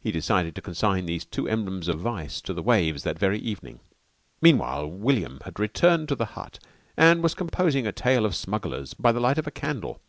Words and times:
He 0.00 0.10
decided 0.10 0.54
to 0.54 0.62
consign 0.62 1.04
these 1.04 1.26
two 1.26 1.46
emblems 1.46 1.86
of 1.86 2.00
vice 2.00 2.40
to 2.40 2.54
the 2.54 2.62
waves 2.62 3.02
that 3.02 3.18
very 3.18 3.38
evening. 3.38 3.80
Meanwhile 4.40 4.86
William 4.90 5.38
had 5.44 5.60
returned 5.60 6.08
to 6.08 6.14
the 6.16 6.24
hut 6.32 6.58
and 6.96 7.22
was 7.22 7.34
composing 7.34 7.86
a 7.86 7.92
tale 7.92 8.24
of 8.24 8.34
smugglers 8.34 8.94
by 8.94 9.12
the 9.12 9.20
light 9.20 9.36
of 9.36 9.46
a 9.46 9.50
candle. 9.50 10.00